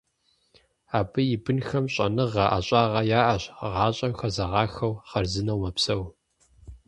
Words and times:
Абы 0.99 1.21
и 1.35 1.37
бынхэм 1.43 1.85
щӀэныгъэ, 1.93 2.45
ӀэщӀагъэ 2.51 3.01
яӀэщ, 3.19 3.43
гъащӀэм 3.73 4.13
хэзэгъахэу 4.19 4.93
хъарзынэу 5.09 5.59
мэпсэу. 5.61 6.03